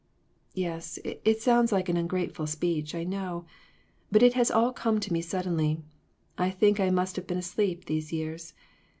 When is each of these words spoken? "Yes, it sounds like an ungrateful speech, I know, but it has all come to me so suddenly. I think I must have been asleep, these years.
"Yes, 0.55 0.97
it 1.03 1.43
sounds 1.43 1.71
like 1.71 1.87
an 1.87 1.95
ungrateful 1.95 2.47
speech, 2.47 2.95
I 2.95 3.03
know, 3.03 3.45
but 4.11 4.23
it 4.23 4.33
has 4.33 4.49
all 4.49 4.73
come 4.73 4.99
to 4.99 5.13
me 5.13 5.21
so 5.21 5.37
suddenly. 5.37 5.83
I 6.39 6.49
think 6.49 6.79
I 6.79 6.89
must 6.89 7.17
have 7.17 7.27
been 7.27 7.37
asleep, 7.37 7.85
these 7.85 8.11
years. 8.11 8.55